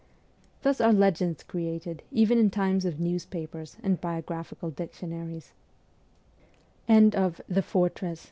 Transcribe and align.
Thus 0.63 0.81
are 0.81 0.91
legends 0.91 1.43
created 1.43 2.01
even 2.11 2.39
in 2.39 2.49
times 2.49 2.85
of 2.85 2.99
newspapers 2.99 3.77
and 3.83 4.01
biographical 4.01 4.71
dictionaries. 4.71 5.53